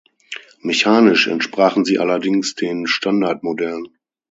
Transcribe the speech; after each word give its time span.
Mechanisch 0.61 1.27
entsprachen 1.27 1.85
sie 1.85 1.99
allerdings 1.99 2.55
den 2.55 2.87
Standardmodellen. 2.87 3.95